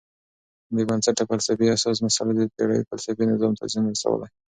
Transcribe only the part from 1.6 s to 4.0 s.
اساسي مسئله د پېړیو فلسفي نظام ته زیان